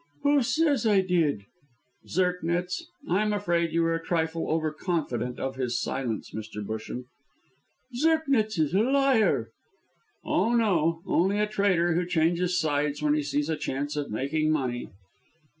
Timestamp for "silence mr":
5.79-6.65